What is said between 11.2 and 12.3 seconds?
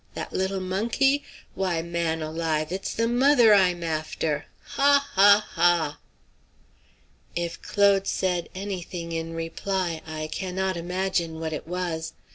what it was. Mr.